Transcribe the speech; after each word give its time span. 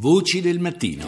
Voci 0.00 0.40
del 0.40 0.60
mattino. 0.60 1.06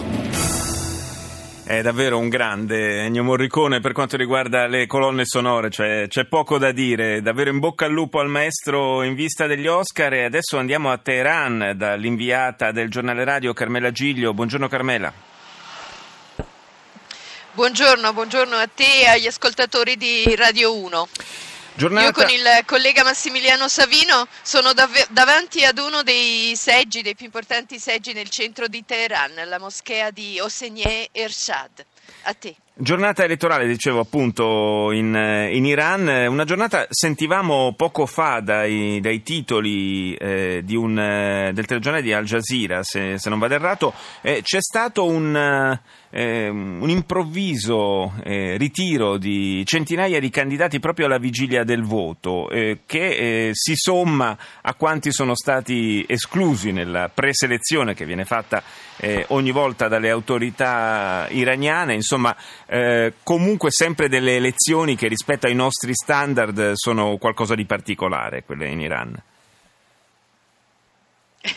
È 1.62 1.81
davvero 1.81 2.19
un 2.19 2.29
grande 2.29 3.05
Ennio 3.05 3.23
Morricone 3.23 3.78
per 3.78 3.93
quanto 3.93 4.16
riguarda 4.16 4.66
le 4.66 4.88
colonne 4.88 5.22
sonore, 5.24 5.71
cioè, 5.71 6.06
c'è 6.09 6.27
poco 6.27 6.59
da 6.59 6.72
dire, 6.72 7.22
davvero 7.22 7.50
in 7.50 7.61
bocca 7.61 7.84
al 7.84 7.92
lupo 7.92 8.18
al 8.18 8.26
maestro 8.26 9.04
in 9.04 9.14
vista 9.14 9.46
degli 9.46 9.68
Oscar 9.68 10.12
e 10.14 10.24
adesso 10.24 10.58
andiamo 10.58 10.90
a 10.90 10.98
Teheran 10.98 11.74
dall'inviata 11.76 12.72
del 12.72 12.90
giornale 12.90 13.22
radio 13.22 13.53
Carmela 13.53 13.92
Giglio. 13.92 14.34
Buongiorno 14.34 14.66
Carmela. 14.66 15.12
Buongiorno, 17.52 18.12
buongiorno 18.12 18.57
a 18.57 18.66
te 18.66 19.02
e 19.02 19.07
agli 19.07 19.29
ascoltatori 19.29 19.96
di 19.96 20.34
Radio 20.34 20.77
1. 20.77 21.09
Giornata... 21.80 22.04
Io 22.04 22.12
con 22.12 22.28
il 22.28 22.62
collega 22.66 23.02
Massimiliano 23.04 23.66
Savino 23.66 24.29
sono 24.42 24.74
dav- 24.74 25.08
davanti 25.08 25.64
ad 25.64 25.79
uno 25.79 26.02
dei 26.02 26.54
seggi, 26.54 27.00
dei 27.00 27.14
più 27.14 27.24
importanti 27.24 27.79
seggi 27.79 28.12
nel 28.12 28.29
centro 28.29 28.68
di 28.68 28.84
Teheran, 28.84 29.48
la 29.48 29.58
moschea 29.58 30.11
di 30.11 30.38
Hosseini 30.38 31.08
Ershad. 31.11 31.86
A 32.24 32.35
te. 32.35 32.55
Giornata 32.83 33.25
elettorale, 33.25 33.66
dicevo 33.66 34.01
appunto, 34.01 34.91
in, 34.91 35.15
in, 35.52 35.66
Iran, 35.66 36.09
una 36.29 36.45
giornata 36.45 36.87
sentivamo 36.88 37.75
poco 37.77 38.07
fa 38.07 38.41
dai, 38.41 39.01
dai 39.02 39.23
titoli 39.23 40.15
eh, 40.15 40.65
un, 40.71 40.98
eh, 40.98 41.52
del 41.52 41.66
telegiornale 41.66 42.02
di 42.02 42.15
Al 42.15 42.24
Jazeera, 42.24 42.83
se, 42.83 43.19
se 43.19 43.29
non 43.29 43.38
vado 43.38 43.52
errato, 43.52 43.93
eh, 44.23 44.41
c'è 44.43 44.62
stato 44.62 45.05
un, 45.05 45.79
eh, 46.12 46.48
un 46.48 46.88
improvviso 46.88 48.15
eh, 48.24 48.57
ritiro 48.57 49.19
di 49.19 49.62
centinaia 49.66 50.19
di 50.19 50.30
candidati 50.30 50.80
proprio 50.80 51.05
alla 51.05 51.19
vigilia 51.19 51.65
del 51.65 51.83
voto, 51.83 52.49
eh, 52.49 52.80
che 52.87 53.51
si 53.52 53.74
somma 53.74 54.38
a 54.62 54.73
quanti 54.73 55.12
sono 55.12 55.35
stati 55.35 56.02
esclusi 56.09 56.73
nella 56.73 57.10
preselezione 57.12 57.93
che 57.93 58.07
viene 58.07 58.24
fatta 58.24 58.62
ogni 59.29 59.51
volta 59.51 59.88
dalle 59.88 60.10
autorità 60.10 61.27
iraniane, 61.30 61.95
insomma 61.95 62.37
eh, 62.73 63.15
comunque 63.24 63.73
sempre 63.73 64.08
delle 64.08 64.36
elezioni 64.36 64.94
che 64.94 65.08
rispetto 65.08 65.46
ai 65.46 65.54
nostri 65.54 65.92
standard 65.92 66.74
sono 66.74 67.16
qualcosa 67.16 67.56
di 67.56 67.64
particolare, 67.64 68.44
quelle 68.44 68.68
in 68.68 68.80
Iran. 68.80 69.22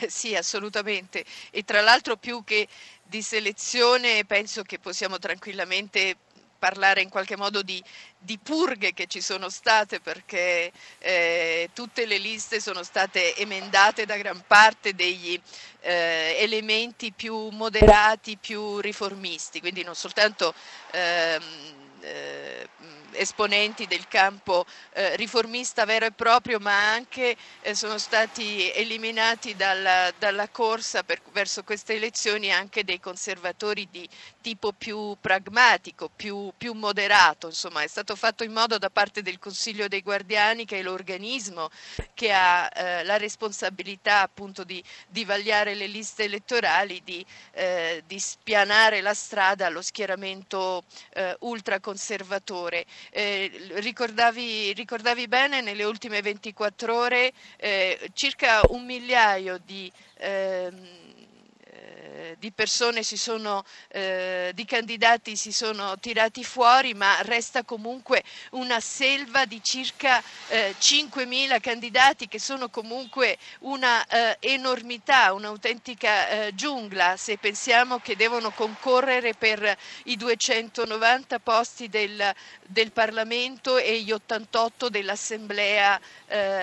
Sì, 0.08 0.36
assolutamente. 0.36 1.23
E 1.52 1.64
tra 1.64 1.81
l'altro 1.81 2.16
più 2.17 2.44
che 2.44 2.67
di 3.03 3.22
selezione 3.22 4.25
penso 4.25 4.64
che 4.64 4.80
possiamo 4.80 5.20
tranquillamente 5.20 6.16
parlare 6.64 7.02
in 7.02 7.09
qualche 7.09 7.36
modo 7.36 7.61
di, 7.61 7.83
di, 8.17 8.38
purghe 8.38 8.94
che 8.94 9.06
ci 9.08 9.19
sono 9.19 9.50
state 9.50 10.00
perché 10.00 10.72
eh, 11.00 11.70
tutte 11.73 12.05
le 12.05 12.17
liste 12.17 12.61
sono 12.61 12.83
state 12.83 13.36
emendate 13.36 14.05
da 14.05 14.16
gran 14.16 14.42
parte 14.47 14.95
degli 14.95 15.38
eh, 15.81 16.38
elementi 16.39 17.11
più 17.11 17.50
moderati, 17.50 18.38
più 18.38 18.80
riformisti, 18.80 19.59
quindi 19.59 19.83
non 19.83 19.94
soltanto 19.95 20.53
ehm, 20.92 21.44
eh, 22.00 22.70
esponenti 23.14 23.86
del 23.88 24.08
campo 24.08 24.66
eh, 24.94 25.16
riformista 25.16 25.86
vero 25.86 26.05
e 26.05 26.11
proprio, 26.11 26.59
ma 26.59 26.92
anche 26.92 27.36
eh, 27.61 27.75
sono 27.75 27.98
stati 27.98 28.72
eliminati 28.72 29.55
dalla, 29.55 30.11
dalla 30.17 30.50
corsa 30.50 31.03
per, 31.03 31.22
verso 31.31 31.64
queste 31.64 31.95
elezioni 31.95 32.52
anche 32.52 32.83
dei 32.83 33.00
conservatori 33.00 33.88
di 33.89 34.08
tipo 34.44 34.73
più 34.73 35.16
pragmatico, 35.22 36.09
più, 36.13 36.52
più, 36.58 36.73
moderato. 36.73 37.47
Insomma, 37.47 37.81
è 37.81 37.88
stato 37.88 38.16
fatto 38.16 38.44
in 38.44 38.52
modo 38.52 38.77
da 38.77 38.89
parte 38.89 39.22
del 39.22 39.39
Consiglio 39.39 39.88
dei 39.88 40.02
Guardiani, 40.02 40.66
che 40.66 40.80
è 40.80 40.83
l'organismo 40.83 41.69
che 42.13 42.33
ha 42.33 42.69
eh, 42.75 43.03
la 43.05 43.17
responsabilità 43.17 44.19
appunto 44.21 44.66
di, 44.66 44.83
di, 45.08 45.23
vagliare 45.23 45.73
le 45.75 45.88
liste 45.88 46.25
elettorali, 46.25 47.02
di, 47.05 47.25
eh, 47.53 48.03
di 48.05 48.19
spianare 48.19 48.99
la 48.99 49.14
strada 49.14 49.67
allo 49.67 49.81
schieramento 49.81 50.83
eh, 51.14 51.36
ultraconservatore. 51.39 52.86
Eh, 53.11 53.49
ricordavi, 53.75 54.73
ricordavi, 54.73 55.27
bene, 55.30 55.61
nelle 55.61 55.86
ultime 55.86 56.21
24 56.21 56.93
ore 56.95 57.32
eh, 57.55 58.11
circa 58.14 58.59
un 58.70 58.83
migliaio 58.86 59.58
di 59.64 59.89
ehm, 60.17 61.23
eh, 62.14 62.36
di 62.40 62.52
persone 62.52 63.02
si 63.02 63.18
sono, 63.18 63.64
eh, 63.88 64.52
di 64.54 64.66
candidati 64.66 65.36
si 65.36 65.52
sono 65.52 65.98
tirati 66.00 66.44
fuori, 66.44 66.94
ma 66.94 67.18
resta 67.22 67.64
comunque 67.64 68.24
una 68.52 68.80
selva 68.80 69.46
di 69.46 69.62
circa 69.64 70.22
eh, 70.50 70.76
5.000 70.80 71.60
candidati 71.60 72.28
che 72.28 72.40
sono 72.40 72.70
comunque 72.70 73.38
una 73.60 74.06
eh, 74.06 74.38
enormità, 74.42 75.34
un'autentica 75.34 76.30
eh, 76.30 76.56
giungla 76.56 77.18
se 77.18 77.38
pensiamo 77.38 78.00
che 78.00 78.16
devono 78.16 78.52
concorrere 78.52 79.34
per 79.34 79.76
i 80.04 80.16
290 80.16 81.40
posti 81.40 81.90
del, 81.90 82.32
del 82.68 82.92
Parlamento 82.92 83.78
e 83.78 84.02
gli 84.02 84.12
88 84.12 84.90
dell'Assemblea, 84.90 86.00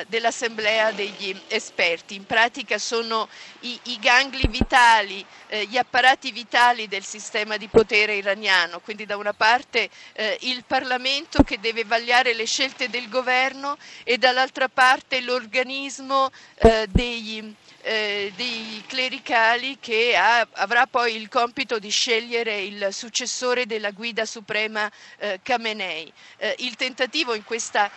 dell'assemblea 0.08 0.90
degli 0.92 1.38
esperti. 1.48 2.14
In 2.14 2.26
pratica 2.26 2.78
sono 2.78 3.28
i, 3.60 3.78
i 3.84 3.98
gangli 4.00 4.46
vitali 4.48 5.24
eh, 5.50 5.66
gli 5.66 5.76
apparati 5.76 6.30
vitali 6.30 6.86
del 6.88 7.04
sistema 7.04 7.56
di 7.56 7.66
potere 7.66 8.14
iraniano, 8.14 8.78
quindi 8.80 9.04
da 9.04 9.16
una 9.16 9.32
parte 9.32 9.90
eh, 10.12 10.38
il 10.42 10.64
Parlamento 10.66 11.42
che 11.42 11.58
deve 11.58 11.84
vagliare 11.84 12.32
le 12.34 12.46
scelte 12.46 12.88
del 12.88 13.08
governo 13.08 13.76
e 14.04 14.16
dall'altra 14.16 14.68
parte 14.68 15.20
l'organismo 15.20 16.30
eh, 16.54 16.86
degli, 16.88 17.52
eh, 17.82 18.32
dei 18.36 18.82
clericali 18.86 19.78
che 19.80 20.14
ha, 20.16 20.46
avrà 20.52 20.86
poi 20.86 21.16
il 21.16 21.28
compito 21.28 21.78
di 21.80 21.90
scegliere 21.90 22.60
il 22.62 22.88
successore 22.92 23.66
della 23.66 23.90
guida 23.90 24.24
suprema 24.24 24.88
eh, 25.18 25.40
Khamenei. 25.42 26.12
Eh, 26.36 26.54
il 26.58 26.76
tentativo 26.76 27.34
in 27.34 27.44
questa 27.44 27.90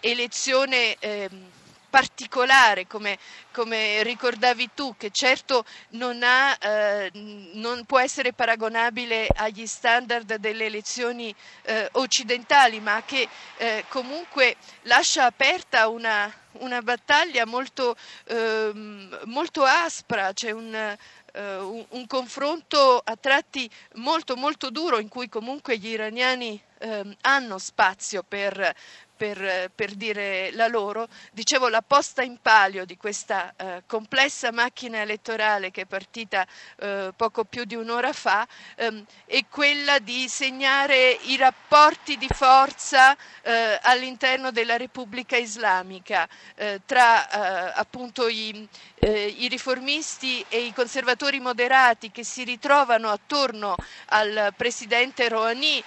elezione 0.00 0.96
ehm, 0.98 1.50
particolare, 1.94 2.88
come, 2.88 3.16
come, 3.52 4.02
ricordavi 4.02 4.70
tu, 4.74 4.96
che 4.96 5.10
certo 5.12 5.64
non, 5.90 6.24
ha, 6.24 6.56
eh, 6.60 7.08
non, 7.52 7.84
può 7.84 8.00
essere 8.00 8.32
paragonabile 8.32 9.28
agli 9.32 9.64
standard 9.64 10.34
delle 10.34 10.64
elezioni 10.64 11.32
eh, 11.62 11.88
occidentali, 11.92 12.80
ma 12.80 13.00
che 13.06 13.28
eh, 13.58 13.84
comunque 13.86 14.56
lascia 14.82 15.26
aperta 15.26 15.86
una, 15.86 16.28
una 16.54 16.82
battaglia 16.82 17.46
molto, 17.46 17.94
ehm, 18.24 19.20
molto 19.26 19.62
aspra, 19.62 20.32
c'è 20.32 20.50
un, 20.50 20.96
Uh, 21.36 21.40
un, 21.40 21.84
un, 21.88 22.06
confronto 22.06 23.02
a 23.04 23.16
tratti 23.16 23.68
molto 23.94 24.36
molto 24.36 24.70
duro 24.70 25.00
in 25.00 25.08
cui 25.08 25.28
comunque 25.28 25.78
gli 25.78 25.88
iraniani 25.88 26.62
uh, 26.82 27.10
hanno 27.22 27.58
spazio 27.58 28.22
per, 28.22 28.72
per, 29.16 29.70
per, 29.74 29.94
dire 29.94 30.50
la 30.52 30.66
loro, 30.66 31.08
dicevo 31.32 31.68
la 31.68 31.82
posta 31.82 32.22
in 32.22 32.38
palio 32.40 32.84
di 32.84 32.96
questa 32.96 33.52
eh, 33.56 33.82
complessa 33.86 34.50
macchina 34.52 35.00
elettorale 35.00 35.70
che 35.70 35.82
è 35.82 35.86
partita 35.86 36.46
eh, 36.76 37.12
poco 37.16 37.44
più 37.44 37.64
di 37.64 37.74
un'ora 37.74 38.12
fa 38.12 38.46
ehm, 38.76 39.04
è 39.26 39.44
quella 39.48 39.98
di 39.98 40.28
segnare 40.28 41.10
i 41.22 41.36
rapporti 41.36 42.16
di 42.16 42.28
forza 42.32 43.16
eh, 43.42 43.78
all'interno 43.82 44.50
della 44.50 44.76
Repubblica 44.76 45.36
Islamica 45.36 46.28
eh, 46.56 46.80
tra 46.84 47.28
eh, 47.28 47.72
appunto 47.76 48.28
i, 48.28 48.66
eh, 49.00 49.34
i 49.38 49.48
riformisti 49.48 50.44
e 50.48 50.60
i 50.64 50.72
conservatori 50.72 51.40
moderati 51.40 52.10
che 52.10 52.24
si 52.24 52.44
ritrovano 52.44 53.10
attorno 53.10 53.76
al 54.06 54.52
presidente 54.56 55.28
Rouhani, 55.28 55.82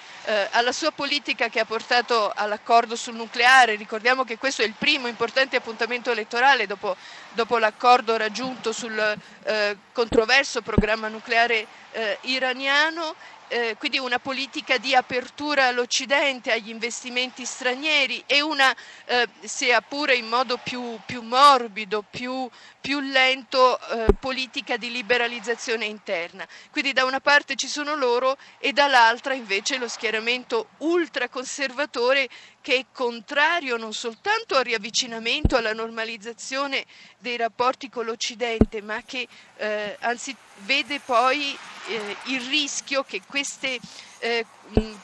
alla 0.52 0.72
sua 0.72 0.92
politica 0.92 1.48
che 1.50 1.60
ha 1.60 1.66
portato 1.66 2.32
all'accordo 2.36 2.96
sul 2.96 3.16
nucleare. 3.18 3.76
Ricordiamo 3.76 4.24
che 4.24 4.38
questo 4.38 4.62
è 4.62 4.66
il 4.66 4.76
primo 4.78 5.08
importante 5.08 5.58
appuntamento 5.58 6.12
elettorale 6.12 6.66
dopo, 6.66 6.96
dopo 7.34 7.58
l'accordo 7.58 8.16
raggiunto 8.16 8.72
sul 8.72 8.98
eh, 9.44 9.78
controverso 9.92 10.62
programma 10.62 11.10
nucleare 11.10 11.68
eh, 11.92 12.18
iraniano 12.22 13.14
eh, 13.50 13.76
quindi 13.78 13.98
una 13.98 14.20
politica 14.20 14.78
di 14.78 14.94
apertura 14.94 15.68
all'Occidente, 15.68 16.52
agli 16.52 16.70
investimenti 16.70 17.46
stranieri 17.46 18.24
e 18.26 18.42
una, 18.42 18.76
eh, 19.06 19.28
sia 19.42 19.82
pure 19.82 20.16
in 20.16 20.28
modo 20.28 20.58
più, 20.58 21.00
più 21.06 21.22
morbido, 21.22 22.04
più, 22.10 22.50
più 22.88 23.02
lento, 23.02 23.78
eh, 23.90 24.14
politica 24.18 24.78
di 24.78 24.90
liberalizzazione 24.90 25.84
interna. 25.84 26.48
Quindi 26.72 26.94
da 26.94 27.04
una 27.04 27.20
parte 27.20 27.58
ci 27.58 27.68
sono 27.68 27.96
loro 27.96 28.38
e 28.60 28.72
dall'altra 28.72 29.34
invece 29.34 29.78
lo 29.78 29.90
schieramento 29.90 30.70
ultraconservatore 30.78 32.30
che 32.62 32.76
è 32.78 32.86
contrario 32.94 33.76
non 33.76 33.92
soltanto 33.92 34.56
al 34.56 34.64
riavvicinamento, 34.64 35.58
alla 35.58 35.74
normalizzazione 35.74 36.86
dei 37.18 37.36
rapporti 37.36 37.90
con 37.90 38.06
l'Occidente, 38.06 38.82
ma 38.82 39.02
che 39.06 39.28
eh, 39.58 39.98
anzi 40.00 40.34
vede 40.60 41.02
poi 41.02 41.58
eh, 41.88 42.16
il 42.28 42.40
rischio 42.48 43.04
che 43.04 43.20
queste 43.28 43.80
eh, 44.20 44.46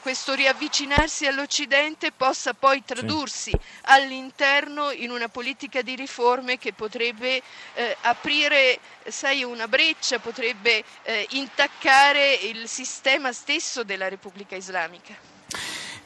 questo 0.00 0.34
riavvicinarsi 0.34 1.26
all'Occidente 1.26 2.12
possa 2.12 2.52
poi 2.54 2.82
tradursi 2.84 3.50
sì. 3.50 3.58
all'interno 3.84 4.90
in 4.90 5.10
una 5.10 5.28
politica 5.28 5.82
di 5.82 5.94
riforme 5.94 6.58
che 6.58 6.72
potrebbe 6.72 7.40
eh, 7.74 7.96
aprire 8.02 8.78
sai, 9.06 9.42
una 9.42 9.68
breccia, 9.68 10.18
potrebbe 10.18 10.84
eh, 11.02 11.26
intaccare 11.30 12.34
il 12.34 12.68
sistema 12.68 13.32
stesso 13.32 13.84
della 13.84 14.08
Repubblica 14.08 14.56
Islamica. 14.56 15.32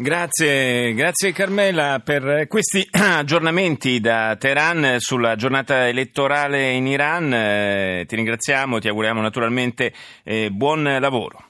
Grazie, 0.00 0.94
grazie 0.94 1.32
Carmela 1.32 2.00
per 2.04 2.46
questi 2.46 2.86
aggiornamenti 2.92 3.98
da 3.98 4.36
Teheran 4.38 4.96
sulla 4.98 5.34
giornata 5.34 5.88
elettorale 5.88 6.70
in 6.70 6.86
Iran. 6.86 7.32
Eh, 7.34 8.04
ti 8.06 8.14
ringraziamo, 8.14 8.78
ti 8.78 8.86
auguriamo 8.86 9.20
naturalmente 9.20 9.92
eh, 10.22 10.50
buon 10.50 10.84
lavoro. 11.00 11.47